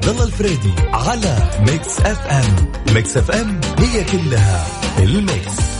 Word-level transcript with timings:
وعبد 0.00 0.12
الله 0.12 0.24
الفريدي 0.24 0.72
على 0.92 1.50
Mix 1.60 2.00
FM. 2.00 2.72
Mix 2.94 3.16
FM 3.16 3.60
هي 3.78 4.04
كلها 4.04 4.66
ال 4.98 5.14
mix. 5.14 5.79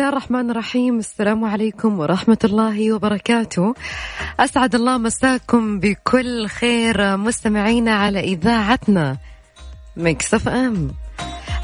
الله 0.00 0.12
الرحمن 0.12 0.50
الرحيم. 0.50 0.98
السلام 0.98 1.44
عليكم 1.44 1.98
ورحمة 1.98 2.38
الله 2.44 2.92
وبركاته. 2.92 3.74
أسعد 4.40 4.74
الله 4.74 4.98
مساكم 4.98 5.80
بكل 5.80 6.48
خير. 6.48 7.16
مستمعينا 7.16 7.94
على 7.94 8.20
إذاعتنا 8.20 9.16
مكسف 9.96 10.48
أم. 10.48 10.90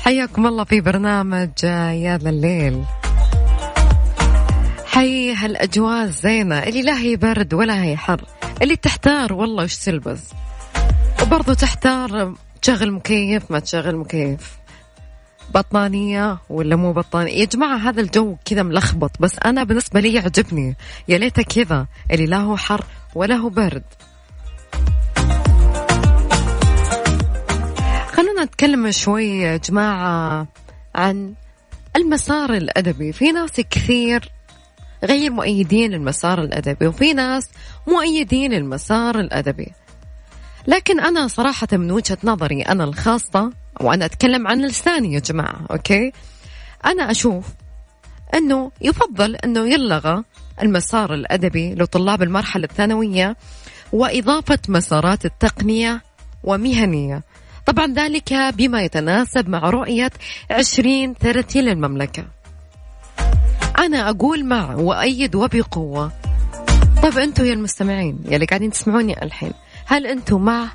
حياكم 0.04 0.46
الله 0.46 0.64
في 0.64 0.80
برنامج 0.80 1.64
يا 1.64 2.18
ذا 2.18 2.30
الليل. 2.30 2.84
حي 4.86 5.34
هالأجواء 5.34 6.04
الزينة. 6.04 6.58
اللي 6.58 6.82
لا 6.82 6.98
هي 6.98 7.16
برد 7.16 7.54
ولا 7.54 7.82
هي 7.82 7.96
حر. 7.96 8.24
اللي 8.62 8.76
تحتار 8.76 9.32
والله 9.32 9.64
وش 9.64 9.76
تلبس. 9.76 10.20
وبرضه 11.22 11.54
تحتار 11.54 12.34
تشغل 12.62 12.92
مكيف 12.92 13.50
ما 13.50 13.58
تشغل 13.58 13.96
مكيف. 13.96 14.65
بطانية 15.54 16.38
ولا 16.50 16.76
مو 16.76 16.92
بطانية؟ 16.92 17.32
يا 17.32 17.44
جماعة 17.44 17.76
هذا 17.76 18.00
الجو 18.00 18.36
كذا 18.44 18.62
ملخبط 18.62 19.10
بس 19.20 19.38
أنا 19.38 19.64
بالنسبة 19.64 20.00
لي 20.00 20.14
يعجبني. 20.14 20.76
يا 21.08 21.18
ليته 21.18 21.42
كذا 21.42 21.86
اللي 22.10 22.26
لا 22.26 22.36
هو 22.36 22.56
حر 22.56 22.84
ولا 23.14 23.34
هو 23.34 23.48
برد. 23.48 23.84
خلونا 28.08 28.44
نتكلم 28.44 28.90
شوي 28.90 29.28
يا 29.28 29.56
جماعة 29.56 30.46
عن 30.94 31.34
المسار 31.96 32.54
الأدبي. 32.54 33.12
في 33.12 33.32
ناس 33.32 33.60
كثير 33.70 34.32
غير 35.04 35.30
مؤيدين 35.30 35.94
المسار 35.94 36.42
الأدبي 36.42 36.86
وفي 36.86 37.12
ناس 37.12 37.48
مؤيدين 37.86 38.52
المسار 38.52 39.20
الأدبي. 39.20 39.72
لكن 40.66 41.00
أنا 41.00 41.28
صراحة 41.28 41.68
من 41.72 41.90
وجهة 41.90 42.18
نظري 42.24 42.62
أنا 42.62 42.84
الخاصة 42.84 43.52
وأنا 43.80 44.04
أتكلم 44.04 44.46
عن 44.46 44.60
لساني 44.60 45.14
يا 45.14 45.18
جماعة 45.18 45.66
أوكي؟ 45.70 46.12
أنا 46.86 47.10
أشوف 47.10 47.44
أنه 48.34 48.70
يفضل 48.80 49.36
أنه 49.36 49.72
يلغى 49.72 50.24
المسار 50.62 51.14
الأدبي 51.14 51.74
لطلاب 51.74 52.22
المرحلة 52.22 52.64
الثانوية 52.64 53.36
وإضافة 53.92 54.58
مسارات 54.68 55.24
التقنية 55.24 56.02
ومهنية. 56.44 57.22
طبعا 57.66 57.86
ذلك 57.94 58.32
بما 58.32 58.82
يتناسب 58.82 59.48
مع 59.48 59.70
رؤية 59.70 60.10
2030 60.50 61.62
للمملكة. 61.62 62.24
أنا 63.78 64.10
أقول 64.10 64.44
مع 64.44 64.74
وأيد 64.74 65.34
وبقوة. 65.34 66.12
طيب 67.02 67.18
أنتم 67.18 67.44
يا 67.44 67.52
المستمعين 67.52 68.18
يلي 68.28 68.46
قاعدين 68.46 68.70
تسمعوني 68.70 69.22
الحين 69.22 69.52
هل 69.86 70.06
أنتم 70.06 70.42
مع 70.42 70.68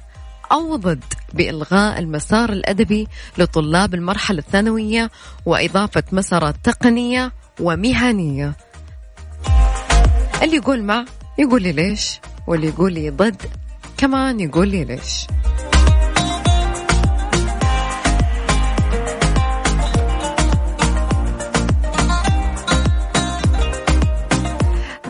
أو 0.52 0.76
ضد 0.76 1.04
بإلغاء 1.34 2.00
المسار 2.00 2.52
الأدبي 2.52 3.08
لطلاب 3.38 3.94
المرحلة 3.94 4.40
الثانوية 4.40 5.12
وإضافة 5.46 6.04
مسارات 6.12 6.56
تقنية 6.64 7.32
ومهنية. 7.60 8.54
اللي 10.44 10.56
يقول 10.56 10.84
مع 10.84 11.06
يقول 11.38 11.62
لي 11.64 11.72
ليش 11.72 12.20
واللي 12.48 12.68
يقول 12.68 12.94
لي 12.94 13.10
ضد 13.10 13.42
كمان 13.98 14.40
يقول 14.40 14.68
لي 14.68 14.84
ليش. 14.84 15.28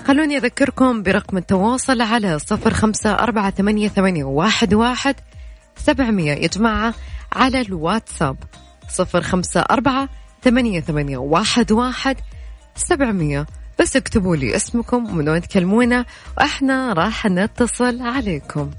خلوني 0.07 0.37
أذكركم 0.37 1.03
برقم 1.03 1.37
التواصل 1.37 2.01
على 2.01 2.39
صفر 2.39 2.73
خمسة 2.73 3.13
أربعة 3.13 3.51
ثمانية, 3.51 3.87
ثمانية 3.87 4.23
واحد, 4.23 4.73
واحد 4.73 5.15
سبعمية. 5.77 6.33
يا 6.33 6.47
جماعة 6.47 6.93
على 7.33 7.61
الواتساب 7.61 8.37
صفر 8.89 9.21
خمسة 9.21 9.61
أربعة 9.61 10.09
ثمانية, 10.43 10.79
ثمانية 10.79 11.17
واحد, 11.17 11.71
واحد 11.71 12.17
سبعمية. 12.75 13.45
بس 13.79 13.95
اكتبوا 13.95 14.35
لي 14.35 14.55
اسمكم 14.55 15.05
ومن 15.09 15.29
وين 15.29 15.41
تكلمونا 15.41 16.05
وإحنا 16.37 16.93
راح 16.93 17.25
نتصل 17.25 18.01
عليكم. 18.01 18.71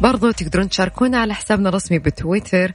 برضو 0.00 0.30
تقدرون 0.30 0.68
تشاركونا 0.68 1.18
على 1.18 1.34
حسابنا 1.34 1.68
الرسمي 1.68 1.98
بتويتر 1.98 2.72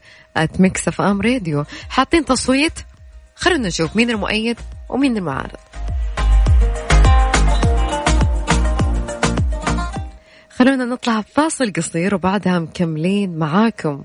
راديو 0.97 1.65
حاطين 1.89 2.25
تصويت 2.25 2.79
خلونا 3.35 3.67
نشوف 3.67 3.95
مين 3.95 4.09
المؤيد 4.09 4.59
ومين 4.89 5.17
المعارض. 5.17 5.74
خلونا 10.57 10.85
نطلع 10.85 11.21
فاصل 11.21 11.73
قصير 11.73 12.15
وبعدها 12.15 12.59
مكملين 12.59 13.37
معاكم. 13.37 14.03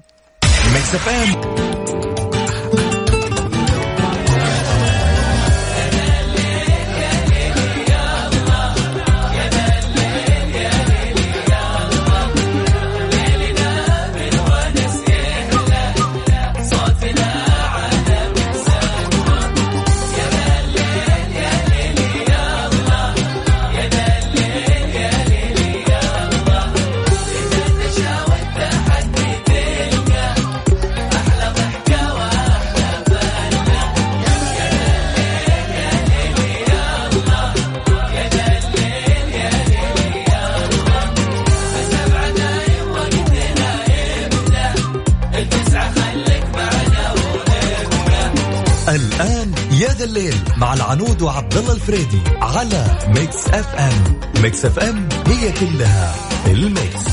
مع 50.71 50.77
العنود 50.77 51.23
وعبد 51.23 51.57
الله 51.57 51.73
الفريدي 51.73 52.21
على 52.43 52.99
Mix 53.09 53.49
FM. 53.49 54.21
Mix 54.43 54.65
FM 54.65 55.09
هي 55.27 55.53
كلها 55.53 56.15
ال 56.47 56.58
mix. 56.58 57.05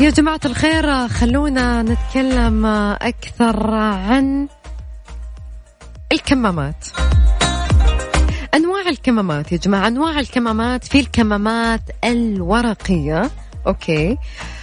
يا 0.00 0.10
جماعة 0.10 0.40
الخير 0.44 1.08
خلونا 1.08 1.82
نتكلم 1.82 2.66
أكثر 2.66 3.74
عن 3.74 4.48
الكمامات. 6.12 6.86
أنواع 8.84 8.92
الكمامات 8.92 9.52
يا 9.52 9.56
جماعة 9.56 9.88
أنواع 9.88 10.20
الكمامات 10.20 10.84
في 10.84 11.00
الكمامات 11.00 11.80
الورقية. 12.04 13.30
أوكي. 13.66 14.16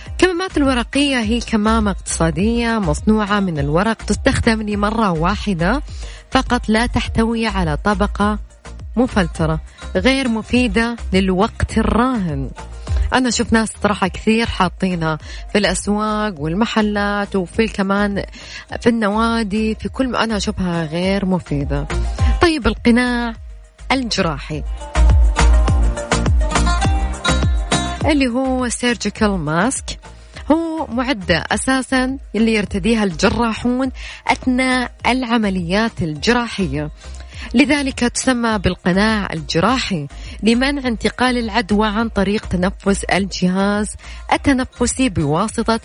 الكمامات 0.07 0.57
الورقية 0.57 1.19
هي 1.19 1.39
كمامة 1.39 1.91
اقتصادية 1.91 2.79
مصنوعة 2.79 3.39
من 3.39 3.59
الورق 3.59 3.93
تستخدم 3.93 4.61
لمرة 4.61 5.11
واحدة 5.11 5.81
فقط 6.31 6.69
لا 6.69 6.85
تحتوي 6.85 7.47
على 7.47 7.77
طبقة 7.77 8.39
مفلترة 8.95 9.59
غير 9.95 10.27
مفيدة 10.27 10.95
للوقت 11.13 11.77
الراهن. 11.77 12.49
أنا 13.13 13.29
أشوف 13.29 13.53
ناس 13.53 13.69
صراحة 13.83 14.07
كثير 14.07 14.45
حاطينها 14.45 15.17
في 15.51 15.57
الأسواق 15.57 16.41
والمحلات 16.41 17.35
وفي 17.35 17.67
كمان 17.67 18.23
في 18.81 18.89
النوادي 18.89 19.75
في 19.75 19.89
كل 19.89 20.07
ما 20.07 20.23
أنا 20.23 20.37
أشوفها 20.37 20.85
غير 20.85 21.25
مفيدة. 21.25 21.87
طيب 22.41 22.67
القناع. 22.67 23.33
الجراحي. 23.91 24.63
اللي 28.05 28.27
هو 28.27 28.69
سيرجيكال 28.69 29.29
ماسك 29.29 29.99
هو 30.51 30.87
معدة 30.87 31.43
أساسا 31.51 32.17
اللي 32.35 32.53
يرتديها 32.53 33.03
الجراحون 33.03 33.91
أثناء 34.27 34.91
العمليات 35.07 36.01
الجراحية. 36.01 36.91
لذلك 37.53 37.99
تسمى 37.99 38.59
بالقناع 38.59 39.27
الجراحي 39.33 40.07
لمنع 40.43 40.87
انتقال 40.87 41.37
العدوى 41.37 41.87
عن 41.87 42.09
طريق 42.09 42.45
تنفس 42.45 43.03
الجهاز 43.03 43.95
التنفسي 44.33 45.09
بواسطة 45.09 45.79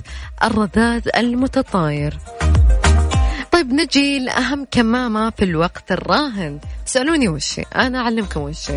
الرذاذ 0.44 1.08
المتطاير. 1.16 2.18
طيب 3.56 3.72
نجي 3.72 4.18
لأهم 4.18 4.66
كمامة 4.70 5.30
في 5.30 5.44
الوقت 5.44 5.92
الراهن. 5.92 6.60
تسألوني 6.86 7.28
وش 7.28 7.60
أنا 7.76 7.98
أعلمكم 7.98 8.40
وش 8.40 8.70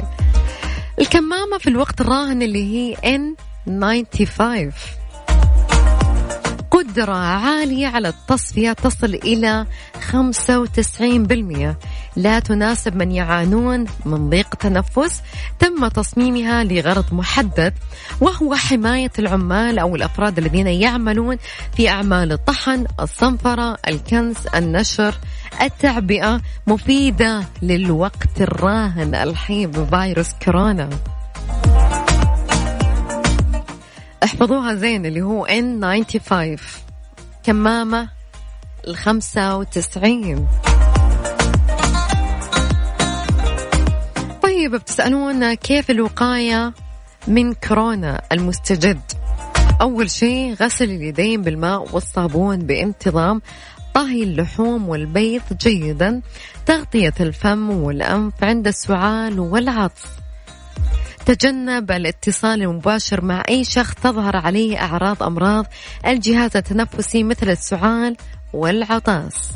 الكمامة 0.99 1.57
في 1.59 1.67
الوقت 1.67 2.01
الراهن 2.01 2.41
اللي 2.41 2.63
هي 2.63 2.95
N95 2.95 4.41
قدرة 6.71 7.13
عالية 7.13 7.87
على 7.87 8.07
التصفية 8.07 8.73
تصل 8.73 9.13
إلى 9.13 9.65
95% 10.11 11.75
لا 12.15 12.39
تناسب 12.39 12.95
من 12.95 13.11
يعانون 13.11 13.85
من 14.05 14.29
ضيق 14.29 14.55
تنفس 14.55 15.21
تم 15.59 15.87
تصميمها 15.87 16.63
لغرض 16.63 17.13
محدد 17.13 17.73
وهو 18.21 18.55
حماية 18.55 19.11
العمال 19.19 19.79
أو 19.79 19.95
الأفراد 19.95 20.37
الذين 20.37 20.67
يعملون 20.67 21.37
في 21.77 21.89
أعمال 21.89 22.31
الطحن 22.31 22.85
الصنفرة 22.99 23.77
الكنس 23.87 24.47
النشر 24.47 25.15
التعبئة. 25.61 26.41
مفيدة 26.67 27.43
للوقت 27.61 28.41
الراهن 28.41 29.15
الحين 29.15 29.71
بفيروس 29.71 30.33
كورونا. 30.45 30.89
احفظوها 34.23 34.75
زين 34.75 35.05
اللي 35.05 35.21
هو 35.21 35.47
N95 35.47 36.59
كمامة 37.43 38.09
الخمسة 38.87 39.57
وتسعين. 39.57 40.47
طيب 44.43 44.75
بتسألون 44.75 45.53
كيف 45.53 45.91
الوقاية 45.91 46.73
من 47.27 47.53
كورونا 47.53 48.21
المستجد؟ 48.31 49.01
أول 49.81 50.09
شيء 50.09 50.53
غسل 50.53 50.85
اليدين 50.85 51.41
بالماء 51.41 51.95
والصابون 51.95 52.57
بانتظام 52.57 53.41
طهي 53.93 54.23
اللحوم 54.23 54.89
والبيض 54.89 55.41
جيدا 55.61 56.21
تغطية 56.65 57.13
الفم 57.19 57.69
والأنف 57.69 58.43
عند 58.43 58.67
السعال 58.67 59.39
والعطس. 59.39 60.18
تجنب 61.25 61.91
الاتصال 61.91 62.61
المباشر 62.61 63.25
مع 63.25 63.43
أي 63.49 63.63
شخص 63.63 63.93
تظهر 63.93 64.37
عليه 64.37 64.81
أعراض 64.81 65.23
أمراض 65.23 65.65
الجهاز 66.07 66.57
التنفسي 66.57 67.23
مثل 67.23 67.49
السعال 67.49 68.17
والعطاس. 68.53 69.51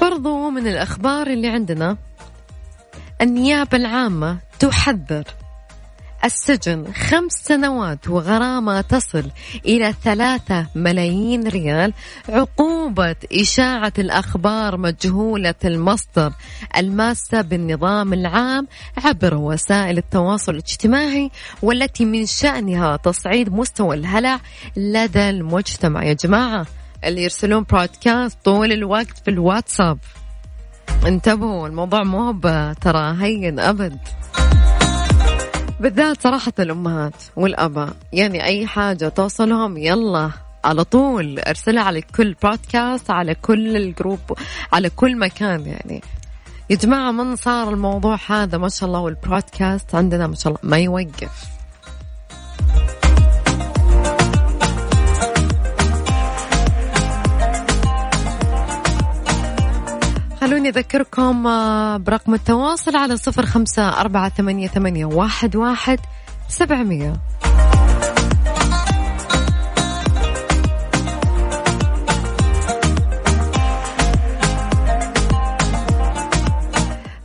برضو 0.00 0.50
من 0.50 0.66
الأخبار 0.66 1.26
اللي 1.26 1.48
عندنا 1.48 1.96
النيابة 3.22 3.76
العامة 3.76 4.38
تحذر 4.58 5.24
السجن 6.24 6.92
خمس 6.92 7.32
سنوات 7.32 8.08
وغرامة 8.08 8.80
تصل 8.80 9.30
إلى 9.66 9.94
ثلاثة 10.04 10.66
ملايين 10.74 11.48
ريال. 11.48 11.92
عقوبة 12.28 13.16
إشاعة 13.32 13.92
الأخبار 13.98 14.76
مجهولة 14.76 15.54
المصدر 15.64 16.32
الماسة 16.76 17.40
بالنظام 17.40 18.12
العام 18.12 18.68
عبر 19.04 19.34
وسائل 19.34 19.98
التواصل 19.98 20.52
الاجتماعي 20.52 21.30
والتي 21.62 22.04
من 22.04 22.26
شأنها 22.26 22.96
تصعيد 22.96 23.52
مستوى 23.52 23.96
الهلع 23.96 24.40
لدى 24.76 25.30
المجتمع. 25.30 26.04
يا 26.04 26.12
جماعة 26.12 26.66
اللي 27.04 27.22
يرسلون 27.22 27.64
broadcast 27.70 28.38
طول 28.44 28.72
الوقت 28.72 29.18
في 29.24 29.30
الواتساب. 29.30 29.98
انتبهوا 31.06 31.68
الموضوع 31.68 32.02
مو 32.02 32.32
ترى 32.80 33.16
هين 33.20 33.60
أبد. 33.60 33.98
بالذات 35.82 36.22
صراحة 36.22 36.52
الأمهات 36.58 37.14
والأباء. 37.36 37.92
يعني 38.12 38.44
أي 38.44 38.66
حاجة 38.66 39.08
توصلهم 39.08 39.76
يلا 39.76 40.30
على 40.64 40.84
طول 40.84 41.38
ارسلها 41.38 41.82
على 41.82 42.02
كل 42.02 42.34
broadcast 42.42 43.10
على 43.10 43.34
كل 43.34 43.76
ال 43.76 43.83
group 43.83 44.20
على 44.72 44.90
كل 44.90 45.18
مكان 45.18 45.66
يعني. 45.66 46.02
يا 46.70 46.76
جماعة 46.76 47.10
من 47.10 47.36
صار 47.36 47.70
الموضوع 47.70 48.18
هذا؟ 48.26 48.58
ما 48.58 48.68
شاء 48.68 48.88
الله 48.88 49.00
وال 49.00 49.17
broadcast 49.17 49.94
عندنا 49.94 50.26
ما 50.26 50.34
شاء 50.34 50.48
الله 50.48 50.60
ما 50.62 50.78
يوقف. 50.78 51.61
خلوني 60.52 60.68
أذكركم 60.68 61.46
آه، 61.46 61.96
برقم 61.96 62.34
التواصل 62.34 62.96
على 62.96 63.16
صفر 63.16 63.46
خمسة 63.46 64.00
أربعة 64.00 64.28
ثمانية, 64.28 64.68
ثمانية 64.68 65.04
واحد, 65.04 65.56
واحد 65.56 65.98
سبعمية. 66.48 67.12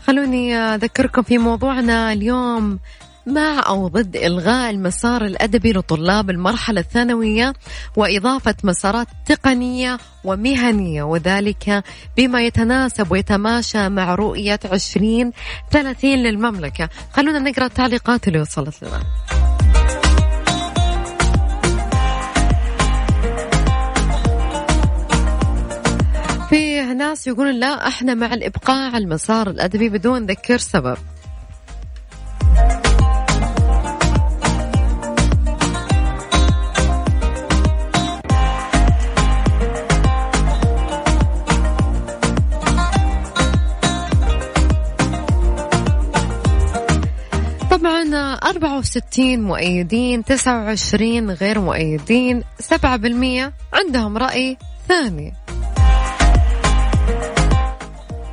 خلوني 0.08 0.56
أذكركم 0.56 1.22
في 1.22 1.38
موضوعنا 1.38 2.14
اليوم 2.14 2.80
مع 3.28 3.64
أو 3.68 3.88
ضد 3.88 4.16
إلغاء 4.16 4.70
المسار 4.70 5.26
الأدبي 5.26 5.74
لطلاب 5.74 6.30
المرحلة 6.30 6.82
الثانوية 6.82 7.54
وإضافة 7.96 8.56
مسارات 8.64 9.08
تقنية 9.26 9.98
ومهنية 10.24 11.04
وذلك 11.04 11.84
بما 12.18 12.42
يتناسب 12.42 13.12
ويتماشى 13.12 13.90
مع 13.90 14.16
رؤية 14.16 14.60
2030 14.66 16.16
للمملكة. 16.16 16.90
خلونا 17.14 17.40
نقرأ 17.40 17.66
التعليقات 17.66 18.28
اللي 18.28 18.42
وصلت 18.42 18.84
لنا. 18.84 19.04
في 26.50 26.82
ناس 26.82 27.28
يقولون 27.28 27.56
لا 27.56 27.88
إحنا 27.88 28.14
مع 28.14 28.34
الابقاء 28.34 28.92
على 28.92 29.04
المسار 29.04 29.50
الأدبي 29.50 29.90
بدون 29.90 30.26
ذكر 30.26 30.58
سبب. 30.58 30.98
64 48.48 49.42
مؤيدين 49.42 50.24
29 50.24 51.32
غير 51.32 51.60
مؤيدين 51.60 52.44
7% 52.60 53.54
عندهم 53.74 54.18
رأي 54.18 54.58
ثاني. 54.88 55.34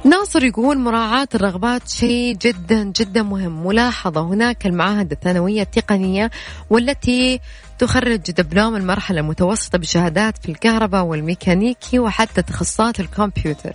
ناصر 0.04 0.44
يقول 0.44 0.78
مراعاة 0.78 1.28
الرغبات 1.34 1.88
شيء 1.88 2.36
جدا 2.36 2.82
جدا 2.84 3.22
مهم. 3.22 3.66
ملاحظة 3.66 4.20
هناك 4.20 4.66
المعاهد 4.66 5.12
الثانوية 5.12 5.62
التقنية 5.62 6.30
والتي 6.70 7.40
تخرج 7.78 8.30
دبلوم 8.30 8.76
المرحلة 8.76 9.20
المتوسطة 9.20 9.78
بشهادات 9.78 10.38
في 10.38 10.48
الكهرباء 10.48 11.04
والميكانيكي 11.04 11.98
وحتى 11.98 12.42
تخصصات 12.42 13.00
الكمبيوتر. 13.00 13.72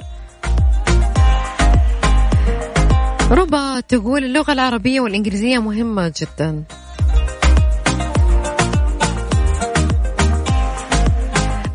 ربا 3.32 3.80
تقول 3.80 4.24
اللغة 4.24 4.54
العربية 4.54 5.00
والإنجليزية 5.00 5.60
مهمة 5.60 6.14
جدا. 6.22 6.64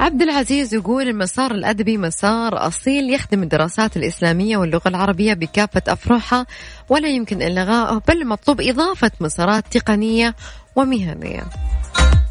عبد 0.00 0.22
العزيز 0.22 0.74
يقول 0.74 1.08
المسار 1.08 1.50
الأدبي 1.50 1.98
مسار 1.98 2.66
أصيل 2.66 3.14
يخدم 3.14 3.42
الدراسات 3.42 3.96
الإسلامية 3.96 4.56
واللغة 4.56 4.88
العربية 4.88 5.34
بكافة 5.34 5.82
أفرعها 5.88 6.46
ولا 6.88 7.08
يمكن 7.08 7.42
إلغائه 7.42 8.02
بل 8.08 8.26
مطلوب 8.26 8.60
إضافة 8.60 9.10
مسارات 9.20 9.64
تقنية 9.70 10.34
ومهنية. 10.76 11.44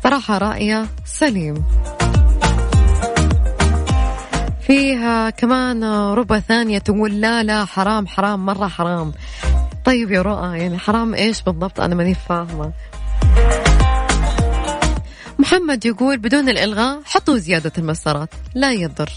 صراحة 0.04 0.38
رأيه 0.38 0.86
سليم. 1.06 1.64
فيها 4.68 5.30
كمان 5.30 5.84
ربع 6.14 6.40
ثانية 6.40 6.78
تقول 6.78 7.22
لا 7.22 7.44
لا 7.44 7.66
حرام 7.66 8.08
حرام 8.08 8.46
مرة 8.46 8.68
حرام. 8.68 9.14
طيب 9.86 10.12
يا 10.12 10.22
رؤى 10.22 10.58
يعني 10.58 10.78
حرام 10.78 11.14
إيش 11.14 11.42
بالضبط؟ 11.42 11.80
أنا 11.80 11.96
ماني 11.96 12.16
فاهمة. 12.16 12.72
محمد 15.40 15.86
يقول 15.86 16.18
بدون 16.18 16.50
الإلغاء 16.50 17.02
حطوا 17.06 17.38
زيادة 17.38 17.72
المسارات 17.78 18.30
لا 18.56 18.72
يضر. 18.72 19.10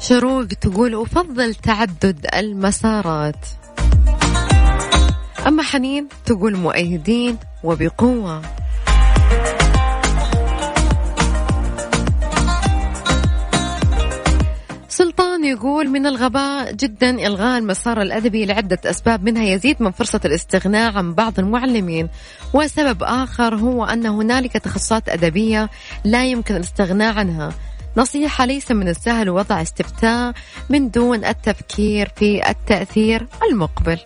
شروق 0.00 0.46
تقول 0.46 1.02
أفضل 1.02 1.54
تعدد 1.54 2.26
المسارات. 2.34 3.46
أما 5.46 5.62
حنين 5.62 6.08
تقول 6.26 6.56
مؤيدين 6.56 7.36
وبقوة. 7.64 8.42
يقول 15.44 15.88
من 15.88 16.06
الغباء 16.06 16.72
جدا 16.72 17.10
إلغاء 17.10 17.58
المسار 17.58 18.02
الأدبي 18.02 18.46
لعدة 18.46 18.78
أسباب 18.84 19.24
منها 19.24 19.44
يزيد 19.44 19.82
من 19.82 19.90
فرصة 19.90 20.20
الاستغناء 20.24 20.96
عن 20.96 21.14
بعض 21.14 21.38
المعلمين. 21.38 22.08
وسبب 22.54 23.02
آخر 23.02 23.54
هو 23.54 23.84
أن 23.84 24.06
هنالك 24.06 24.52
تخصصات 24.52 25.08
أدبية 25.08 25.70
لا 26.04 26.26
يمكن 26.26 26.56
الاستغناء 26.56 27.18
عنها. 27.18 27.52
نصيحة 27.96 28.44
ليس 28.44 28.70
من 28.70 28.88
السهل 28.88 29.30
وضع 29.30 29.62
استفتاء 29.62 30.32
من 30.70 30.90
دون 30.90 31.24
التفكير 31.24 32.12
في 32.16 32.50
التأثير 32.50 33.26
المقبل. 33.50 33.98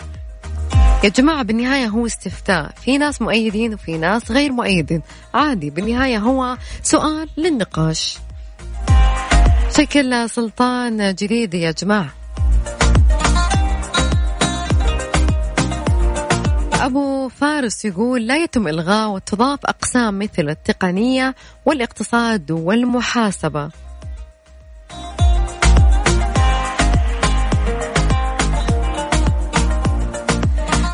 يا 1.05 1.09
جماعة 1.09 1.43
بالنهاية 1.43 1.87
هو 1.87 2.07
استفتاء. 2.07 2.73
في 2.85 2.99
ناس 2.99 3.23
مؤيدين 3.23 3.75
وفي 3.75 3.99
ناس 3.99 4.31
غير 4.31 4.53
مؤيدين. 4.53 5.03
عادي 5.35 5.71
بالنهاية 5.71 6.19
هو 6.19 6.57
سؤال 6.83 7.29
للنقاش. 7.37 8.19
شكل 9.79 10.31
سلطان 10.31 11.15
جديد 11.15 11.55
يا 11.55 11.71
جماعة. 11.71 12.15
أبو 16.73 17.29
فارس 17.29 17.85
يقول 17.85 18.27
لا 18.27 18.37
يتم 18.37 18.69
إلغاء 18.69 19.11
وتضاف 19.11 19.59
أقسام 19.65 20.19
مثل 20.19 20.49
التقنية 20.49 21.35
والاقتصاد 21.67 22.51
والمحاسبة. 22.51 23.71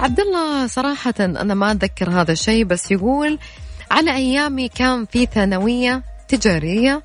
عبد 0.00 0.20
الله 0.20 0.66
صراحة 0.66 1.14
أنا 1.20 1.54
ما 1.54 1.70
أتذكر 1.70 2.10
هذا 2.10 2.32
الشيء 2.32 2.64
بس 2.64 2.90
يقول 2.90 3.38
على 3.90 4.16
أيامي 4.16 4.68
كان 4.68 5.06
في 5.06 5.26
ثانوية 5.26 6.02
تجارية 6.28 7.02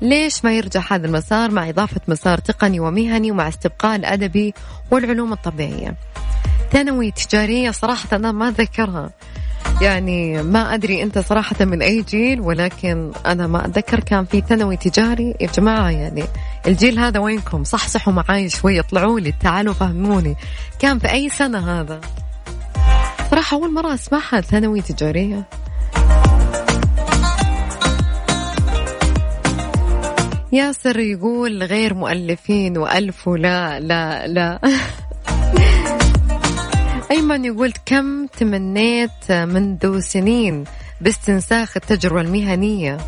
ليش 0.00 0.44
ما 0.44 0.52
يرجع 0.52 0.82
هذا 0.90 1.06
المسار 1.06 1.50
مع 1.50 1.68
إضافة 1.68 2.00
مسار 2.08 2.38
تقني 2.38 2.80
ومهني 2.80 3.30
ومع 3.30 3.48
استبقاء 3.48 3.96
الأدبي 3.96 4.54
والعلوم 4.90 5.32
الطبيعية؟ 5.32 5.94
ثانوي 6.72 7.10
تجارية 7.10 7.70
صراحة 7.70 8.08
أنا 8.12 8.32
ما 8.32 8.48
أتذكرها 8.48 9.10
يعني 9.80 10.42
ما 10.42 10.74
أدري 10.74 11.02
أنت 11.02 11.18
صراحة 11.18 11.64
من 11.64 11.82
أي 11.82 12.02
جيل 12.02 12.40
ولكن 12.40 13.12
أنا 13.26 13.46
ما 13.46 13.66
أتذكر 13.66 14.00
كان 14.00 14.24
في 14.24 14.40
ثانوي 14.40 14.76
تجاري. 14.76 15.34
يا 15.40 15.46
جماعة 15.46 15.90
يعني 15.90 16.24
الجيل 16.66 16.98
هذا 16.98 17.20
وينكم؟ 17.20 17.64
صحصحوا 17.64 18.12
معاي 18.12 18.48
شوي 18.48 18.80
اطلعوا 18.80 19.20
لي 19.20 19.32
تعالوا 19.40 19.74
فهموني. 19.74 20.36
كان 20.78 20.98
في 20.98 21.12
أي 21.12 21.28
سنة 21.28 21.80
هذا؟ 21.80 22.00
صراحة 23.30 23.56
أول 23.56 23.74
مرة 23.74 23.94
أسمعها 23.94 24.40
ثانوي 24.40 24.80
تجارية. 24.80 25.44
ياسر 30.52 30.98
يقول 30.98 31.62
غير 31.62 31.94
مؤلفين 31.94 32.78
وألف 32.78 33.28
لا 33.28 33.80
لا 33.80 34.26
لا. 34.26 34.58
أيمن 37.10 37.44
يقول 37.44 37.72
كم 37.86 38.26
تمنيت 38.26 39.32
منذ 39.32 40.00
سنين 40.00 40.64
باستنساخ 41.00 41.76
التجربة 41.76 42.20
المهنية؟ 42.20 42.98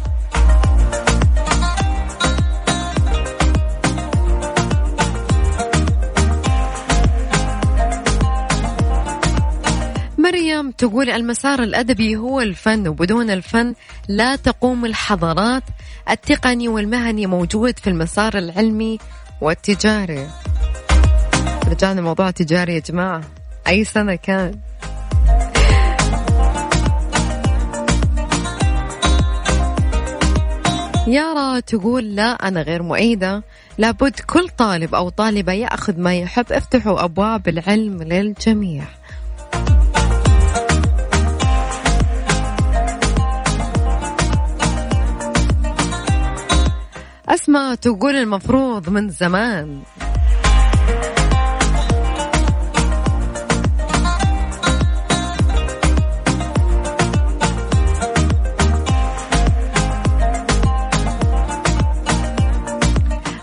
مريم 10.62 10.72
تقول 10.72 11.10
المسار 11.10 11.62
الأدبي 11.62 12.16
هو 12.16 12.40
الفن 12.40 12.88
وبدون 12.88 13.30
الفن 13.30 13.74
لا 14.08 14.36
تقوم 14.36 14.84
الحضارات. 14.84 15.62
التقني 16.10 16.68
والمهني 16.68 17.26
موجود 17.26 17.78
في 17.78 17.90
المسار 17.90 18.38
العلمي 18.38 18.98
والتجاري. 19.40 20.28
رجعنا 21.68 22.00
موضوع 22.00 22.30
تجاري 22.30 22.74
يا 22.74 22.78
جماعة. 22.78 23.20
أي 23.68 23.84
سنة 23.84 24.14
كان؟ 24.14 24.58
يارا 31.06 31.60
تقول 31.60 32.14
لا 32.14 32.48
أنا 32.48 32.62
غير 32.62 32.82
مؤيدة. 32.82 33.42
لابد 33.78 34.20
كل 34.20 34.48
طالب 34.48 34.94
أو 34.94 35.08
طالبة 35.08 35.52
يأخذ 35.52 36.00
ما 36.00 36.14
يحب. 36.14 36.52
افتحوا 36.52 37.04
أبواب 37.04 37.48
العلم 37.48 38.02
للجميع. 38.02 38.84
أسماء 47.34 47.74
تقول 47.74 48.16
المفروض 48.16 48.88
من 48.88 49.08
زمان. 49.10 49.82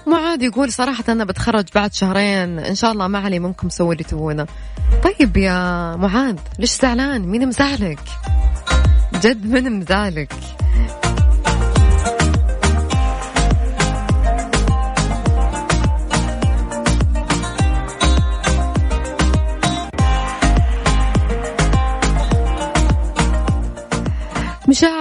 معاذ 0.08 0.44
يقول 0.44 0.72
صراحة 0.72 1.04
أنا 1.10 1.26
بتخرج 1.26 1.66
بعد 1.76 1.94
شهرين. 1.94 2.60
إن 2.60 2.76
شاء 2.76 2.92
الله 2.92 3.08
ما 3.08 3.20
علي 3.20 3.40
منكم 3.40 3.70
سووا 3.70 3.94
اللي 3.94 4.04
تبونه. 4.04 4.48
طيب 5.04 5.38
يا 5.38 5.96
معاذ 5.96 6.36
ليش 6.60 6.82
زعلان؟ 6.82 7.22
مين 7.22 7.48
مزعلك؟ 7.48 8.00
جد 9.22 9.46
من 9.46 9.80
مزعلك؟ 9.80 10.34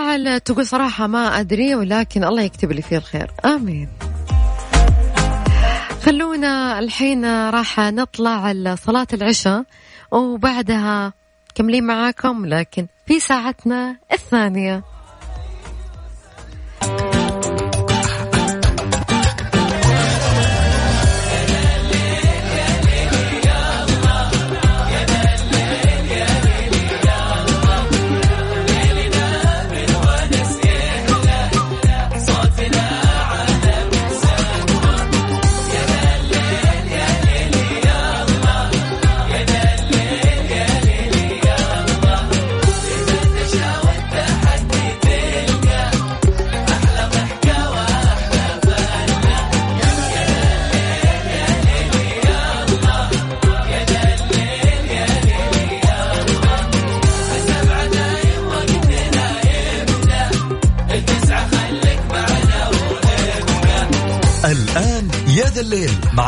مشاعل 0.09 0.41
تقول 0.41 0.67
صراحة 0.67 1.07
ما 1.07 1.41
أدري 1.41 1.75
ولكن 1.75 2.25
الله 2.25 2.43
يكتب 2.43 2.73
لي 2.73 2.83
فيه 2.83 2.97
الخير. 2.97 3.31
آمين. 3.45 3.89
خلونا 6.03 6.79
الحين 6.79 7.25
راح 7.51 7.81
نطلع 7.81 8.55
صلاة 8.75 9.07
العشاء 9.13 9.65
وبعدها 10.11 11.13
كملين 11.55 11.85
معاكم 11.85 12.47
لكن 12.47 12.87
في 13.07 13.21
ساعتنا 13.21 13.97
الثانية. 14.13 14.83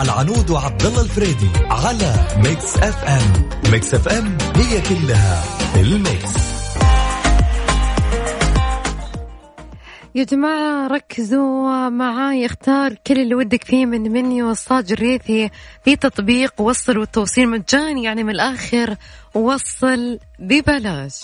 العنود 0.02 0.50
وعبد 0.50 0.86
الله 0.86 1.02
الفريدي 1.02 1.50
على 1.70 2.14
Mix 2.36 2.76
FM. 2.76 3.48
Mix 3.72 3.94
FM 3.94 4.38
هي 4.56 4.80
كلها 4.80 5.44
ال 5.76 5.87
mix. 5.87 6.32
يا 10.14 10.24
جماعة 10.24 10.86
ركزوا 10.86 11.88
معاي. 11.88 12.46
اختار 12.46 12.94
كل 13.06 13.20
اللي 13.20 13.34
ودك 13.34 13.64
فيه 13.64 13.86
من 13.86 14.12
منيو 14.12 14.50
الصاج 14.50 14.92
الريثي 14.92 15.50
في 15.84 15.96
تطبيق 15.96 16.60
وصل 16.60 16.98
والتوصيل 16.98 17.48
مجاني 17.48 18.04
يعني 18.04 18.24
من 18.24 18.30
الآخر 18.30 18.96
وصل 19.34 20.18
ببلاش. 20.38 21.22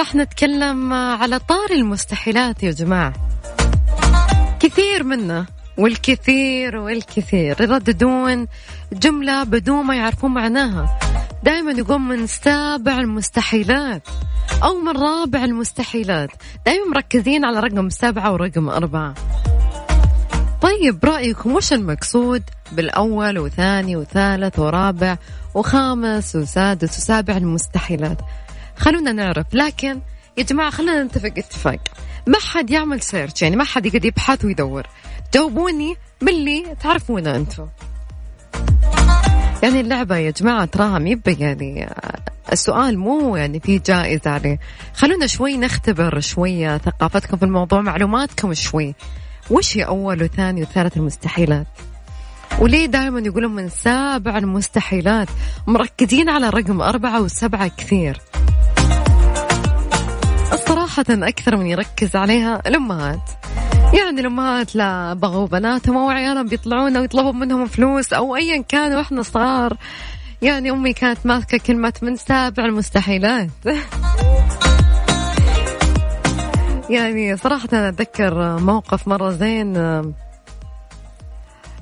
راح 0.00 0.14
نتكلم 0.14 0.92
على 0.92 1.38
طار 1.38 1.70
المستحيلات 1.70 2.62
يا 2.62 2.70
جماعة. 2.70 3.12
كثير 4.60 5.04
منا 5.04 5.46
والكثير 5.78 6.76
والكثير 6.76 7.56
يرددون 7.60 8.46
جملة 8.92 9.44
بدون 9.44 9.84
ما 9.84 9.94
يعرفون 9.94 10.34
معناها. 10.34 10.98
دائما 11.42 11.72
يقول 11.72 12.00
من 12.00 12.26
سابع 12.26 12.98
المستحيلات 12.98 14.02
أو 14.62 14.74
من 14.74 14.96
رابع 14.96 15.44
المستحيلات. 15.44 16.30
دائما 16.66 16.86
مركزين 16.86 17.44
على 17.44 17.60
رقم 17.60 17.88
سبعة 17.88 18.32
ورقم 18.32 18.68
أربعة. 18.68 19.14
طيب 20.62 21.04
رأيكم 21.04 21.54
وش 21.54 21.72
المقصود 21.72 22.42
بالأول 22.72 23.38
وثاني 23.38 23.96
وثالث 23.96 24.58
ورابع 24.58 25.16
وخامس 25.54 26.36
وسادس 26.36 26.98
وسابع 26.98 27.36
المستحيلات؟ 27.36 28.18
خلونا 28.80 29.12
نعرف. 29.12 29.46
لكن 29.52 30.00
يا 30.38 30.42
جماعة 30.42 30.70
خلينا 30.70 31.02
نتفق 31.02 31.32
اتفاق. 31.36 31.80
ما 32.26 32.38
حد 32.38 32.70
يعمل 32.70 33.02
سيرش 33.02 33.42
يعني 33.42 33.56
ما 33.56 33.64
حد 33.64 33.86
يقعد 33.86 34.04
يبحث 34.04 34.44
ويدور. 34.44 34.86
جاوبوني 35.34 35.96
باللي 36.22 36.64
تعرفونه 36.82 37.36
أنتم. 37.36 37.66
يعني 39.62 39.80
اللعبة 39.80 40.16
يا 40.16 40.30
جماعة 40.30 40.64
تراها 40.64 40.98
ميبة 40.98 41.36
يعني 41.40 41.94
السؤال 42.52 42.98
مو 42.98 43.36
يعني 43.36 43.60
في 43.60 43.78
جائزة 43.78 44.30
عليه. 44.30 44.58
خلونا 44.94 45.26
شوي 45.26 45.56
نختبر 45.56 46.20
شوية 46.20 46.78
ثقافتكم 46.78 47.36
في 47.36 47.44
الموضوع 47.44 47.80
معلوماتكم 47.80 48.54
شوي. 48.54 48.94
وش 49.50 49.76
هي 49.76 49.84
أول 49.84 50.22
وثاني 50.22 50.62
وثالث 50.62 50.96
المستحيلات؟ 50.96 51.66
وليه 52.58 52.86
دائما 52.86 53.20
يقولون 53.20 53.54
من 53.54 53.68
سابع 53.68 54.38
المستحيلات؟ 54.38 55.28
مركزين 55.66 56.28
على 56.28 56.50
رقم 56.50 56.82
أربعة 56.82 57.20
وسبعة 57.20 57.70
كثير. 57.76 58.20
الصراحة 60.52 61.04
أكثر 61.10 61.56
من 61.56 61.66
يركز 61.66 62.16
عليها 62.16 62.62
الأمهات. 62.66 63.30
يعني 63.94 64.20
الأمهات 64.20 64.76
لا 64.76 65.14
بغوا 65.14 65.46
بناتهم 65.46 65.96
أو 65.96 66.10
عيالهم 66.10 66.46
بيطلعون 66.46 66.96
أو 66.96 67.04
يطلبوا 67.04 67.32
منهم 67.32 67.66
فلوس 67.66 68.12
أو 68.12 68.36
أيا 68.36 68.62
كان 68.62 68.94
وإحنا 68.94 69.22
صغار. 69.22 69.76
يعني 70.42 70.70
أمي 70.70 70.92
كانت 70.92 71.26
ماسكة 71.26 71.58
كلمة 71.58 71.92
من 72.02 72.16
سابع 72.16 72.64
المستحيلات. 72.64 73.50
يعني 76.90 77.36
صراحة 77.36 77.68
أنا 77.72 77.88
أتذكر 77.88 78.58
موقف 78.58 79.08
مرة 79.08 79.30
زين. 79.30 79.74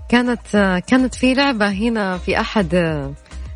كانت 0.09 0.83
كانت 0.87 1.15
في 1.15 1.35
لعبة 1.35 1.69
هنا 1.69 2.19
في 2.19 2.41
أحد 2.41 2.69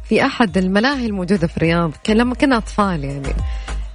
في 0.04 0.26
أحد 0.26 0.58
الملاهي 0.58 1.06
الموجودة 1.06 1.46
في 1.46 1.56
الرياض. 1.56 1.92
لما 2.08 2.34
كنا 2.34 2.56
أطفال 2.56 3.04
يعني. 3.04 3.34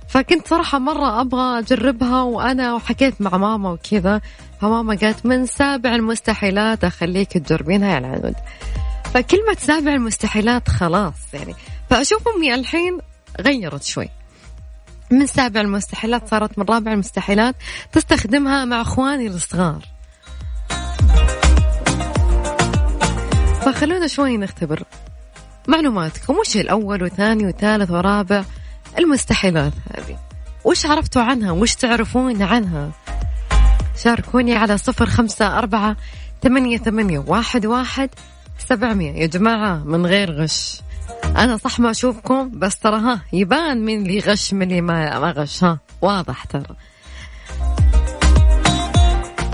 فكنت 0.08 0.48
صراحة 0.48 0.80
مرة 0.80 1.22
أبغى 1.22 1.60
أجربها 1.60 2.22
وأنا 2.22 2.74
وحكيت 2.74 3.22
مع 3.22 3.38
ماما 3.38 3.72
وكذا. 3.72 4.22
فماما 4.62 4.96
قالت 4.96 5.26
من 5.26 5.46
سابع 5.46 5.96
المستحيلات 5.96 6.84
أخليك 6.84 7.38
تجربينها 7.38 7.94
يا 7.94 7.98
العنود. 7.98 8.36
فكلمة 9.14 9.56
سابع 9.58 9.94
المستحيلات 9.94 10.70
خلاص 10.70 11.34
يعني. 11.34 11.56
فأشوف 11.90 12.28
أمي 12.36 12.56
الحين 12.56 12.98
غيرت 13.42 13.84
شوي. 13.84 14.10
من 15.12 15.26
سابع 15.26 15.62
المستحيلات 15.62 16.30
صارت 16.30 16.60
من 16.60 16.66
رابع 16.70 16.94
المستحيلات 16.94 17.56
تستخدمها 17.92 18.66
مع 18.66 18.82
أخواني 18.82 19.28
الصغار. 19.28 19.86
فخلونا 23.62 24.08
شوي 24.08 24.38
نختبر 24.38 24.84
معلوماتكم. 25.68 26.38
وش 26.38 26.58
الأول 26.58 27.04
وثاني 27.04 27.46
وثالث 27.48 27.92
ورابع؟ 27.92 28.44
المستحيلات 28.98 29.74
هذه. 29.98 30.18
وش 30.64 30.86
عرفتوا 30.86 31.22
عنها؟ 31.22 31.52
وش 31.52 31.76
تعرفون 31.76 32.42
عنها؟ 32.42 32.92
شاركوني 34.04 34.56
على 34.56 34.78
صفر 34.78 35.06
خمسة 35.06 35.58
أربعة 35.58 35.96
ثمانية 36.44 36.78
ثمانية 36.78 37.24
واحد 37.28 37.66
واحد 37.66 38.10
سبعمية. 38.70 39.12
يا 39.12 39.28
جماعة 39.28 39.76
من 39.76 40.06
غير 40.06 40.32
غش. 40.32 40.82
أنا 41.26 41.58
صح 41.58 41.80
ما 41.80 41.92
أشوفكم 41.92 42.52
بس 42.54 42.80
ترى 42.80 43.00
ها 43.00 43.22
يبان 43.34 43.86
من 43.86 44.02
اللي 44.02 44.20
غش 44.20 44.54
من 44.54 44.62
اللي 44.62 44.82
ما 44.82 45.32
غش. 45.32 45.64
ها 45.64 45.80
واضح 46.02 46.44
ترى. 46.44 46.76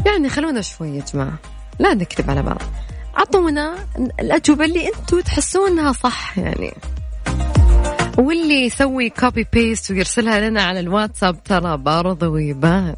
يعني 0.05 0.29
خلونا 0.29 0.61
شوي 0.61 0.89
يا 0.89 1.03
جماعة 1.13 1.37
لا 1.79 1.93
نكذب 1.93 2.29
على 2.29 2.41
بعض. 2.41 2.61
أعطونا 3.17 3.75
الأجوبة 4.19 4.65
اللي 4.65 4.87
أنتم 4.87 5.19
تحسون 5.19 5.71
أنها 5.71 5.91
صح 5.91 6.37
يعني. 6.37 6.73
واللي 8.17 8.65
يسوي 8.65 9.09
copy 9.09 9.47
paste 9.53 9.91
ويرسلها 9.91 10.49
لنا 10.49 10.63
على 10.63 10.79
الواتساب 10.79 11.43
ترى 11.43 11.77
برضو 11.77 12.37
يبان. 12.37 12.95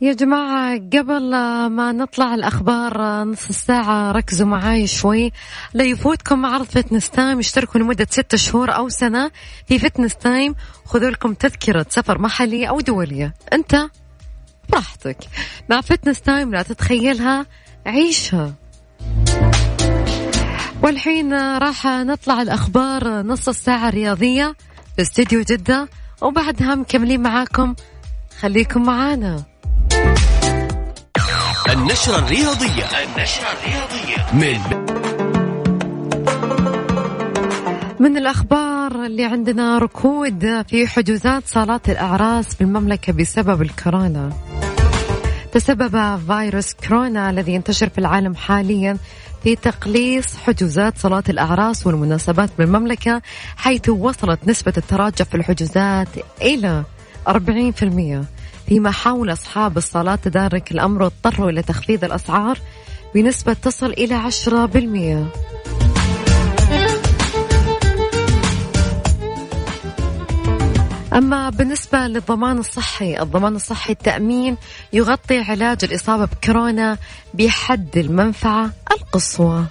يا 0.00 0.12
جماعة 0.12 0.76
قبل 0.76 1.30
ما 1.66 1.92
نطلع 1.92 2.34
الأخبار 2.34 3.24
نص 3.24 3.48
الساعة 3.48 4.12
ركزوا 4.12 4.46
معاي 4.46 4.86
شوي. 4.86 5.32
لا 5.74 5.84
يفوتكم 5.84 6.46
عرض 6.46 6.64
Fitness 6.64 7.10
Time 7.10 7.38
اشتركوا 7.38 7.80
لمدة 7.80 8.06
ستة 8.10 8.36
شهور 8.36 8.70
أو 8.70 8.88
سنة 8.88 9.30
في 9.66 9.78
Fitness 9.78 10.16
Time 10.16 10.54
خذوا 10.84 11.10
لكم 11.10 11.34
تذكرة 11.34 11.86
سفر 11.88 12.18
محلية 12.18 12.66
أو 12.66 12.80
دولية. 12.80 13.34
أنت 13.52 13.88
براحتك. 14.68 15.18
مع 15.68 15.80
Fitness 15.80 16.20
Time 16.20 16.54
لا 16.54 16.62
تتخيلها 16.62 17.46
عيشها. 17.86 18.54
والحين 20.82 21.32
راح 21.58 21.86
نطلع 21.86 22.42
الأخبار 22.42 23.22
نص 23.22 23.48
الساعة 23.48 23.88
الرياضية 23.88 24.54
في 24.96 25.02
استديو 25.02 25.42
جدة 25.42 25.88
وبعدها 26.22 26.74
مكملين 26.74 27.22
معاكم. 27.22 27.74
خليكم 28.40 28.82
معانا. 28.82 29.44
النشرة 31.72 32.18
الرياضية. 32.18 32.84
النشرة 32.84 33.46
الرياضية. 33.52 34.34
من 34.34 34.60
من 38.00 38.16
الأخبار 38.16 39.04
اللي 39.06 39.24
عندنا 39.24 39.78
ركود 39.78 40.62
في 40.68 40.86
حجوزات 40.86 41.42
صالات 41.46 41.88
الأعراس 41.88 42.54
في 42.54 42.60
المملكة 42.60 43.12
بسبب 43.12 43.62
الكورونا. 43.62 44.30
تسبب 45.52 46.20
فيروس 46.26 46.74
كورونا 46.74 47.30
الذي 47.30 47.52
ينتشر 47.52 47.88
في 47.88 47.98
العالم 47.98 48.34
حاليا. 48.34 48.96
في 49.42 49.56
تقليص 49.56 50.36
حجوزات 50.36 50.98
صلاة 50.98 51.22
الأعراس 51.28 51.86
والمناسبات 51.86 52.50
بالمملكة 52.58 53.22
حيث 53.56 53.88
وصلت 53.88 54.48
نسبة 54.48 54.72
التراجع 54.76 55.24
في 55.24 55.34
الحجوزات 55.34 56.08
إلى 56.42 56.84
40% 57.28 57.32
فيما 58.68 58.90
حاول 58.90 59.32
أصحاب 59.32 59.76
الصالات 59.76 60.24
تدارك 60.24 60.72
الأمر 60.72 61.02
واضطروا 61.02 61.50
إلى 61.50 61.62
تخفيض 61.62 62.04
الأسعار 62.04 62.58
بنسبة 63.14 63.52
تصل 63.52 63.90
إلى 63.90 64.30
10% 64.30 65.59
أما 71.12 71.50
بالنسبة 71.50 71.98
للضمان 71.98 72.58
الصحي 72.58 73.22
الضمان 73.22 73.56
الصحي 73.56 73.92
التأمين 73.92 74.56
يغطي 74.92 75.38
علاج 75.38 75.78
الإصابة 75.82 76.24
بكورونا 76.24 76.98
بحد 77.34 77.98
المنفعة 77.98 78.70
القصوى. 78.92 79.64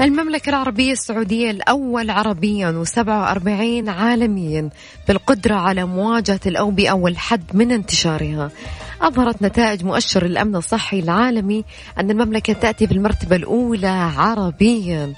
المملكة 0.00 0.50
العربية 0.50 0.92
السعودية 0.92 1.50
الأول 1.50 2.10
عربيا 2.10 2.84
و47 2.84 3.88
عالميا 3.88 4.70
بالقدرة 5.08 5.54
على 5.54 5.84
مواجهة 5.84 6.40
الأوبئة 6.46 6.92
والحد 6.92 7.44
من 7.54 7.72
انتشارها. 7.72 8.50
أظهرت 9.04 9.42
نتائج 9.42 9.84
مؤشر 9.84 10.26
الأمن 10.26 10.56
الصحي 10.56 10.98
العالمي 10.98 11.64
أن 11.98 12.10
المملكة 12.10 12.52
تأتي 12.52 12.86
في 12.86 12.92
المرتبة 12.94 13.36
الأولى 13.36 14.12
عربيا 14.16 15.12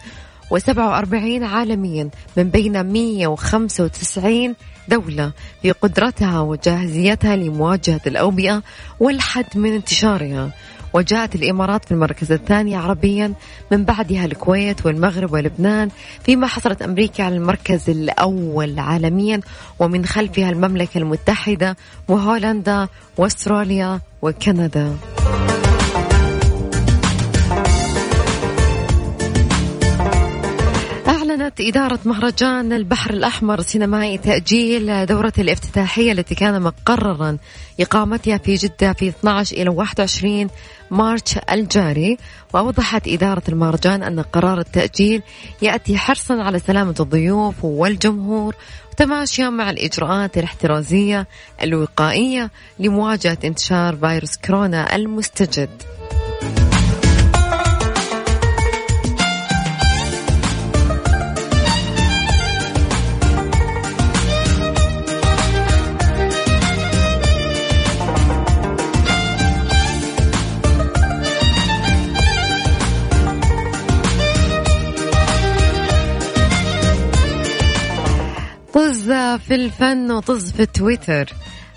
و47 0.54 1.42
عالميا 1.42 2.10
من 2.36 2.50
بين 2.50 2.86
195 2.92 4.54
دولة 4.88 5.32
في 5.62 5.72
قدرتها 5.72 6.40
وجاهزيتها 6.40 7.36
لمواجهة 7.36 8.00
الأوبئة 8.06 8.62
والحد 9.00 9.58
من 9.58 9.72
انتشارها. 9.72 10.50
وجاءت 10.92 11.34
الإمارات 11.34 11.84
في 11.84 11.92
المركز 11.92 12.32
الثاني 12.32 12.76
عربيا 12.76 13.32
من 13.72 13.84
بعدها 13.84 14.24
الكويت 14.24 14.86
والمغرب 14.86 15.32
ولبنان 15.32 15.88
فيما 16.24 16.46
حصلت 16.46 16.82
أمريكا 16.82 17.24
على 17.24 17.36
المركز 17.36 17.90
الأول 17.90 18.78
عالميا 18.78 19.40
ومن 19.78 20.06
خلفها 20.06 20.50
المملكة 20.50 20.98
المتحدة 20.98 21.76
وهولندا 22.08 22.88
وأستراليا 23.16 24.00
وكندا. 24.22 24.96
أعلنت 31.36 31.60
إدارة 31.60 31.98
مهرجان 32.04 32.72
البحر 32.72 33.10
الأحمر 33.10 33.58
السينمائي 33.58 34.18
تأجيل 34.18 35.06
دورة 35.06 35.32
الافتتاحية 35.38 36.12
التي 36.12 36.34
كان 36.34 36.62
مقررا 36.62 37.38
إقامتها 37.80 38.38
في 38.38 38.54
جدة 38.54 38.92
في 38.92 39.08
12 39.08 39.56
إلى 39.56 39.70
21 39.70 40.48
مارش 40.90 41.38
الجاري 41.52 42.18
وأوضحت 42.54 43.08
إدارة 43.08 43.42
المهرجان 43.48 44.02
أن 44.02 44.20
قرار 44.20 44.58
التأجيل 44.58 45.22
يأتي 45.62 45.98
حرصا 45.98 46.42
على 46.42 46.58
سلامة 46.58 46.94
الضيوف 47.00 47.64
والجمهور 47.64 48.54
وتماشيا 48.92 49.50
مع 49.50 49.70
الإجراءات 49.70 50.38
الاحترازية 50.38 51.26
الوقائية 51.62 52.50
لمواجهة 52.78 53.38
انتشار 53.44 53.96
فيروس 53.96 54.36
كورونا 54.36 54.96
المستجد. 54.96 55.82
طز 78.86 79.12
في 79.12 79.54
الفن 79.54 80.12
وطز 80.12 80.52
في 80.52 80.66
تويتر. 80.66 81.32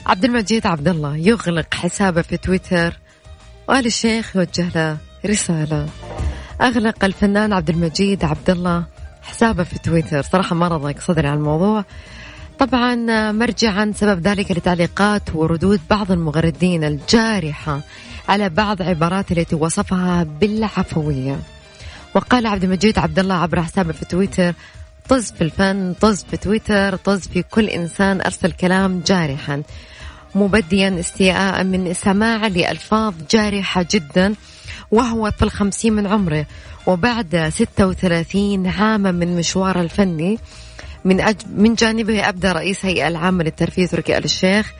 عبد 0.06 0.26
المجيد 0.26 0.68
عبد 0.68 0.88
الله 0.88 1.18
يغلق 1.18 1.74
حسابه 1.74 2.22
في 2.22 2.38
تويتر. 2.38 2.94
وآل 3.68 3.86
الشيخ 3.86 4.36
يوجه 4.36 4.70
له 4.76 4.98
رسالة. 5.26 5.90
أغلق 6.62 7.06
الفنان 7.06 7.54
عبد 7.54 7.70
المجيد 7.70 8.26
عبد 8.26 8.50
الله 8.50 8.84
حسابه 9.22 9.64
في 9.64 9.80
تويتر. 9.80 10.22
صراحة 10.22 10.56
ما 10.56 10.68
رضيك 10.68 11.02
صدري 11.02 11.28
على 11.28 11.38
الموضوع. 11.38 11.86
طبعا 12.60 12.96
مرجعا 13.32 13.92
سبب 13.96 14.28
ذلك 14.28 14.52
لتعليقات 14.52 15.36
وردود 15.36 15.80
بعض 15.90 16.12
المغردين 16.12 16.84
الجارحة 16.84 17.82
على 18.30 18.50
بعض 18.50 18.82
عبارات 18.82 19.32
التي 19.32 19.56
وصفها 19.56 20.24
بالعفوية. 20.24 21.40
وقال 22.16 22.48
عبد 22.48 22.64
المجيد 22.64 23.00
عبد 23.00 23.20
الله 23.20 23.36
عبر 23.36 23.62
حسابه 23.62 23.94
في 23.94 24.06
تويتر 24.06 24.54
طز 25.10 25.32
في 25.32 25.42
الفن 25.42 25.94
طز 26.02 26.26
في 26.32 26.38
تويتر 26.38 26.96
طز 26.96 27.28
في 27.28 27.44
كل 27.44 27.66
إنسان 27.66 28.22
أرسل 28.22 28.52
كلام 28.52 29.02
جارحا. 29.08 29.64
مبديا 30.36 31.00
استياء 31.00 31.64
من 31.64 31.94
سماع 31.94 32.48
لألفاظ 32.48 33.14
جارحة 33.32 33.86
جدا 33.92 34.36
وهو 34.92 35.32
في 35.32 35.42
الخمسين 35.42 35.94
من 35.94 36.08
عمره. 36.08 36.46
وبعد 36.88 37.50
ستة 37.54 37.88
وثلاثين 37.88 38.68
عاما 38.68 39.12
من 39.12 39.36
مشواره 39.36 39.82
الفني 39.82 40.40
من 41.06 41.22
أج... 41.22 41.36
من 41.56 41.76
جانبه 41.76 42.30
أبدى 42.30 42.52
رئيس 42.52 42.86
هيئة 42.86 43.08
العامة 43.08 43.44
للترفيه 43.44 43.86
تركي 43.86 44.18
آل 44.18 44.24
الشيخ. 44.24 44.74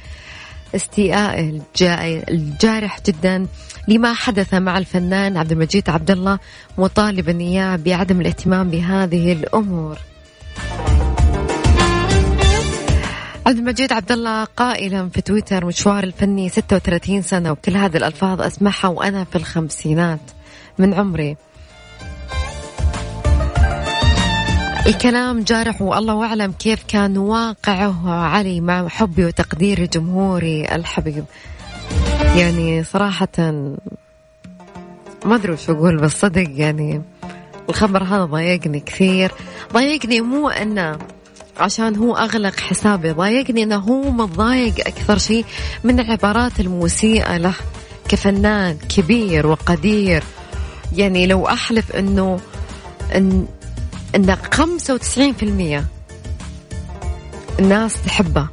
استياء 0.76 1.40
الجا... 1.40 2.24
الجارح 2.30 3.00
جدا 3.08 3.48
لما 3.88 4.14
حدث 4.14 4.54
مع 4.54 4.78
الفنان 4.78 5.38
عبد 5.38 5.52
المجيد 5.52 5.90
عبد 5.90 6.12
الله 6.12 6.40
مطالبا 6.78 7.40
اياه 7.40 7.76
بعدم 7.76 8.22
الاهتمام 8.22 8.70
بهذه 8.70 9.34
الأمور. 9.34 9.98
عبد 13.48 13.58
المجيد 13.58 13.94
عبد 13.94 14.12
الله 14.12 14.44
قائلا 14.44 15.10
في 15.10 15.22
تويتر 15.22 15.66
مشوار 15.66 16.04
الفني 16.04 16.50
36 16.50 17.22
سنة 17.22 17.52
وكل 17.52 17.78
هذه 17.78 17.98
الألفاظ 17.98 18.42
أسمعها 18.42 18.88
وأنا 18.88 19.24
في 19.24 19.36
الخمسينات 19.36 20.20
من 20.78 20.94
عمري. 20.94 21.38
الكلام 24.88 25.44
جارح 25.44 25.82
والله 25.82 26.26
أعلم 26.26 26.52
كيف 26.52 26.84
كان 26.88 27.18
واقعه 27.18 28.10
علي 28.10 28.62
مع 28.62 28.88
حبي 28.88 29.26
وتقديري 29.26 29.88
جمهوري 29.88 30.76
الحبيب. 30.76 31.26
يعني 32.36 32.84
صراحة 32.84 33.52
ما 35.26 35.36
أدري 35.36 35.54
وش 35.54 35.70
أقول 35.70 35.98
بس 35.98 36.12
صدق 36.12 36.48
يعني 36.50 37.02
الخبر 37.70 38.04
هذا 38.04 38.26
ضايقني 38.26 38.80
كثير. 38.80 39.32
ضايقني 39.74 40.22
مو 40.22 40.50
أنه 40.50 41.00
عشان 41.58 41.96
هو 41.96 42.16
أغلق 42.16 42.60
حسابي 42.60 43.12
ضايقني 43.12 43.64
أنه 43.64 43.78
هو 43.78 44.12
متضايق 44.12 44.88
أكثر 44.88 45.18
شيء 45.18 45.46
من 45.84 46.00
العبارات 46.00 46.60
المسيئة 46.60 47.38
له. 47.38 47.54
كفنان 48.10 48.78
كبير 48.98 49.48
وقدير. 49.48 50.24
يعني 50.96 51.28
لو 51.28 51.48
أحلف 51.48 51.92
أنه 51.92 52.40
أن 53.16 53.48
أن 54.16 54.36
95% 54.36 55.84
الناس 57.60 58.02
تحبه 58.06 58.48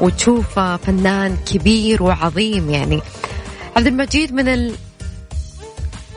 وتشوفه 0.00 0.76
فنان 0.76 1.36
كبير 1.52 2.02
وعظيم. 2.02 2.70
يعني 2.70 3.00
عبد 3.76 3.86
المجيد 3.86 4.34
من 4.34 4.48
ال 4.48 4.74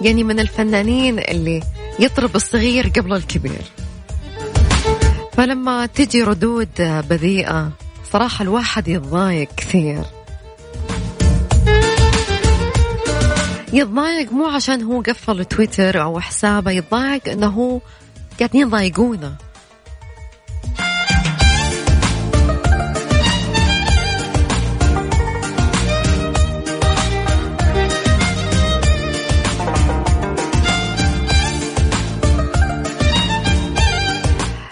يعني 0.01 0.23
من 0.23 0.39
الفنانين 0.39 1.19
اللي 1.19 1.63
يطرب 1.99 2.35
الصغير 2.35 2.87
قبل 2.87 3.13
الكبير. 3.13 3.61
فلما 5.33 5.85
تجي 5.85 6.23
ردود 6.23 7.03
بذيئة 7.09 7.71
صراحة 8.11 8.43
الواحد 8.43 8.87
يتضايق 8.87 9.49
كثير. 9.57 10.03
يتضايق 13.73 14.31
مو 14.31 14.45
عشان 14.47 14.83
هو 14.83 15.01
قفل 15.01 15.45
تويتر 15.45 16.01
أو 16.01 16.19
حسابه 16.19 16.71
يتضايق 16.71 17.29
أنه 17.29 17.81
قاعدين 18.39 18.61
يضايقونه. 18.61 19.35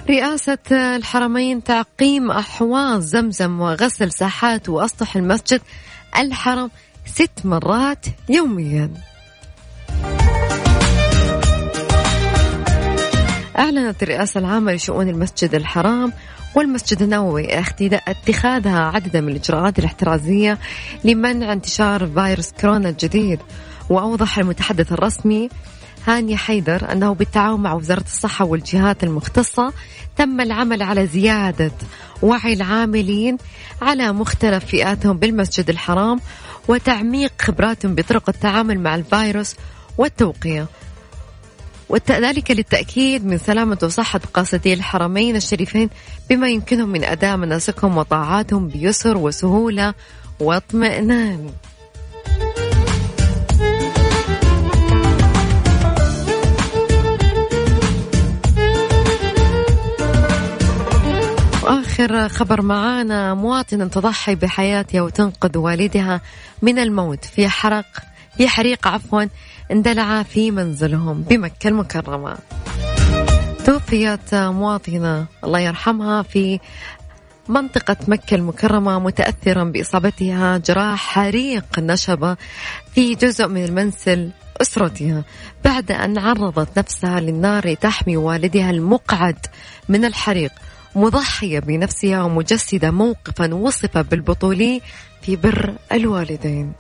رئاسة 0.10 0.58
الحرمين 0.72 1.64
تعقيم 1.64 2.32
أحواض 2.32 3.00
زمزم 3.00 3.62
وغسل 3.62 4.12
ساحات 4.12 4.70
وأسطح 4.70 5.16
المسجد 5.16 5.62
الحرم 6.18 6.72
ست 7.06 7.46
مرات 7.46 8.06
يوميا. 8.30 8.92
أعلنت 13.60 14.04
الرئاسة 14.04 14.40
العامة 14.40 14.74
لشؤون 14.74 15.10
المسجد 15.10 15.56
الحرام 15.56 16.14
والمسجد 16.56 17.02
النووي 17.02 17.60
اتخاذها 17.60 18.80
عددا 18.80 19.22
من 19.22 19.30
الإجراءات 19.30 19.80
الاحترازية 19.80 20.58
لمنع 21.04 21.54
انتشار 21.54 22.08
فيروس 22.08 22.52
كورونا 22.52 22.90
الجديد 22.90 23.40
وأوضح 23.90 24.40
المتحدث 24.40 24.92
الرسمي 24.92 25.50
هاني 26.08 26.38
حيدر 26.38 26.92
أنه 26.92 27.14
بالتعاون 27.14 27.62
مع 27.62 27.74
وزارة 27.74 28.04
الصحة 28.04 28.46
والجهات 28.46 29.04
المختصة 29.04 29.74
تم 30.18 30.42
العمل 30.42 30.82
على 30.82 31.08
زيادة 31.08 31.72
وعي 32.22 32.54
العاملين 32.54 33.38
على 33.82 34.12
مختلف 34.12 34.66
فئاتهم 34.66 35.18
بالمسجد 35.18 35.70
الحرام 35.70 36.20
وتعميق 36.68 37.32
خبراتهم 37.42 37.96
بطرق 37.96 38.30
التعامل 38.30 38.80
مع 38.80 38.96
الفيروس 38.96 39.56
والتوقية 39.98 40.68
وذلك 41.90 42.52
للتأكيد 42.52 43.26
من 43.26 43.38
سلامة 43.38 43.78
وصحة 43.84 44.22
قاصدي 44.34 44.74
الحرمين 44.74 45.36
الشريفين 45.36 45.90
بما 46.30 46.50
يمكنهم 46.50 46.90
من 46.90 47.04
أداء 47.04 47.38
مناسكهم 47.38 47.98
وطاعاتهم 47.98 48.68
بيسر 48.68 49.18
وسهولة 49.18 49.94
واطمئنان. 50.40 51.50
آخر 62.08 62.28
خبر 62.28 62.62
معانا. 62.62 63.34
مواطنة 63.34 63.88
تضحي 63.88 64.36
بحياتها 64.36 65.02
وتنقذ 65.02 65.58
والدها 65.58 66.22
من 66.62 66.80
الموت. 66.80 67.26
في 67.26 67.50
حرق 67.50 67.86
في 68.38 68.48
حريق 68.48 68.88
عفوا 68.88 69.24
اندلع 69.72 70.24
في 70.24 70.52
منزلهم 70.52 71.22
بمكة 71.22 71.68
المكرمة. 71.68 72.38
توفيت 73.66 74.36
مواطنة 74.36 75.26
الله 75.44 75.60
يرحمها 75.60 76.22
في 76.22 76.60
منطقة 77.50 77.98
مكة 78.08 78.36
المكرمة 78.36 79.00
متأثرا 79.00 79.64
بإصابتها 79.64 80.58
جراح 80.58 81.00
حريق 81.00 81.80
نشبة 81.80 82.38
في 82.94 83.16
جزء 83.16 83.48
من 83.48 83.66
المنزل 83.66 84.32
أسرتها 84.62 85.24
بعد 85.66 85.92
أن 85.92 86.18
عرضت 86.18 86.80
نفسها 86.80 87.20
للنار 87.20 87.74
تحمي 87.74 88.18
والدها 88.18 88.70
المقعد 88.70 89.38
من 89.90 90.06
الحريق. 90.06 90.52
مضحية 90.98 91.60
بنفسها 91.60 92.24
ومجسدة 92.24 92.92
موقفا 92.92 93.54
وصف 93.54 93.98
بالبطولي 93.98 94.82
في 95.22 95.36
بر 95.36 95.74
الوالدين. 95.92 96.74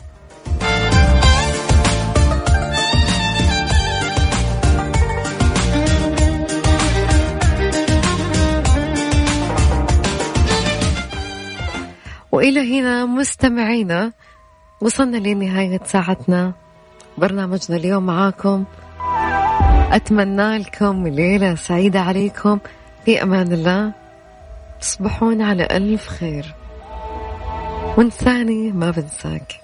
وإلى 12.31 12.79
هنا 12.79 13.05
مستمعينا 13.05 14.11
وصلنا 14.81 15.17
لنهاية 15.17 15.81
ساعتنا. 15.85 16.53
برنامجنا 17.17 17.77
اليوم 17.77 18.05
معاكم. 18.05 18.65
أتمنى 19.91 20.57
لكم 20.57 21.07
ليلة 21.07 21.55
سعيدة 21.55 21.99
عليكم. 21.99 22.59
في 23.05 23.23
أمان 23.23 23.53
الله. 23.53 24.06
تصبحون 24.81 25.41
على 25.41 25.67
ألف 25.71 26.07
خير. 26.07 26.55
وانساني 27.97 28.71
ما 28.71 28.91
بنساك. 28.91 29.61